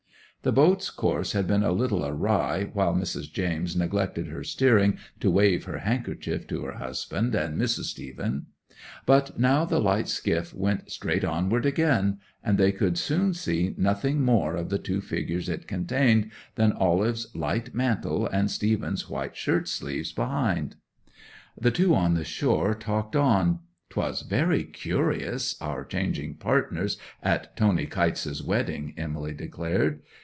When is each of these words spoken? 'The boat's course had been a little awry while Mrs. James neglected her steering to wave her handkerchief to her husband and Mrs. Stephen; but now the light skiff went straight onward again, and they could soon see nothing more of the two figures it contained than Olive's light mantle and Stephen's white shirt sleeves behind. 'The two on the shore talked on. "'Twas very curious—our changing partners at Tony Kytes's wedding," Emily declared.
'The 0.43 0.51
boat's 0.51 0.89
course 0.89 1.33
had 1.33 1.45
been 1.45 1.61
a 1.61 1.71
little 1.71 2.03
awry 2.03 2.63
while 2.73 2.95
Mrs. 2.95 3.31
James 3.31 3.75
neglected 3.75 4.25
her 4.25 4.43
steering 4.43 4.97
to 5.19 5.29
wave 5.29 5.65
her 5.65 5.77
handkerchief 5.77 6.47
to 6.47 6.61
her 6.63 6.79
husband 6.79 7.35
and 7.35 7.61
Mrs. 7.61 7.83
Stephen; 7.83 8.47
but 9.05 9.37
now 9.39 9.65
the 9.65 9.79
light 9.79 10.09
skiff 10.09 10.51
went 10.51 10.89
straight 10.91 11.23
onward 11.23 11.63
again, 11.63 12.17
and 12.43 12.57
they 12.57 12.71
could 12.71 12.97
soon 12.97 13.35
see 13.35 13.75
nothing 13.77 14.23
more 14.25 14.55
of 14.55 14.69
the 14.71 14.79
two 14.79 14.99
figures 14.99 15.47
it 15.47 15.67
contained 15.67 16.31
than 16.55 16.71
Olive's 16.73 17.27
light 17.35 17.75
mantle 17.75 18.25
and 18.25 18.49
Stephen's 18.49 19.07
white 19.07 19.37
shirt 19.37 19.67
sleeves 19.67 20.11
behind. 20.11 20.75
'The 21.55 21.69
two 21.69 21.93
on 21.93 22.15
the 22.15 22.25
shore 22.25 22.73
talked 22.73 23.15
on. 23.15 23.59
"'Twas 23.91 24.23
very 24.23 24.63
curious—our 24.63 25.85
changing 25.85 26.33
partners 26.33 26.97
at 27.21 27.55
Tony 27.55 27.85
Kytes's 27.85 28.41
wedding," 28.41 28.95
Emily 28.97 29.35
declared. 29.35 30.01